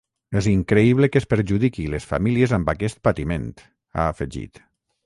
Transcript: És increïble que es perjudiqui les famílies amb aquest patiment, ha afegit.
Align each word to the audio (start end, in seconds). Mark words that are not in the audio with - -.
És 0.39 0.45
increïble 0.51 1.09
que 1.15 1.21
es 1.23 1.27
perjudiqui 1.33 1.85
les 1.95 2.09
famílies 2.15 2.57
amb 2.59 2.75
aquest 2.75 3.05
patiment, 3.11 3.49
ha 4.01 4.09
afegit. 4.15 4.65